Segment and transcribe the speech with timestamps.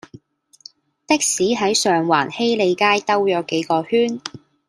[1.05, 4.19] 的士喺上環禧利街兜左幾個圈